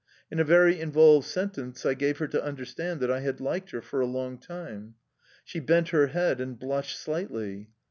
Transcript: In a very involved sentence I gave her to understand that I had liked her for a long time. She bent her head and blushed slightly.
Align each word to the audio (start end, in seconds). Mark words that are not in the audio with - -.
In 0.31 0.39
a 0.39 0.43
very 0.43 0.79
involved 0.79 1.27
sentence 1.27 1.85
I 1.85 1.93
gave 1.93 2.17
her 2.17 2.27
to 2.29 2.43
understand 2.43 3.01
that 3.01 3.11
I 3.11 3.19
had 3.19 3.39
liked 3.39 3.69
her 3.69 3.83
for 3.83 4.01
a 4.01 4.07
long 4.07 4.39
time. 4.39 4.95
She 5.43 5.59
bent 5.59 5.89
her 5.89 6.07
head 6.07 6.41
and 6.41 6.57
blushed 6.57 6.97
slightly. 6.99 7.69